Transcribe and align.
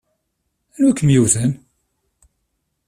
Anwa 0.75 0.91
i 0.91 0.97
kem-yewwten? 0.97 1.51